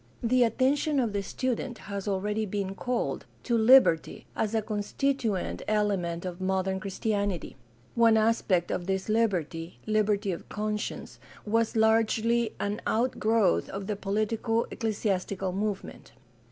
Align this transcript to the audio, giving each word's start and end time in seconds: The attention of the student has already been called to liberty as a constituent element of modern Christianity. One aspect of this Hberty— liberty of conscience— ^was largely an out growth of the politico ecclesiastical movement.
The 0.23 0.43
attention 0.43 0.99
of 0.99 1.13
the 1.13 1.21
student 1.21 1.77
has 1.77 2.07
already 2.07 2.47
been 2.47 2.73
called 2.73 3.27
to 3.43 3.55
liberty 3.55 4.25
as 4.35 4.55
a 4.55 4.61
constituent 4.63 5.61
element 5.67 6.25
of 6.25 6.41
modern 6.41 6.79
Christianity. 6.79 7.55
One 7.93 8.17
aspect 8.17 8.71
of 8.71 8.87
this 8.87 9.07
Hberty— 9.09 9.73
liberty 9.85 10.31
of 10.31 10.49
conscience— 10.49 11.19
^was 11.47 11.75
largely 11.75 12.55
an 12.59 12.81
out 12.87 13.19
growth 13.19 13.69
of 13.69 13.85
the 13.85 13.95
politico 13.95 14.65
ecclesiastical 14.71 15.51
movement. 15.53 16.13